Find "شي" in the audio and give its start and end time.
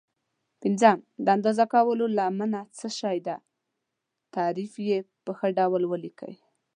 2.99-3.17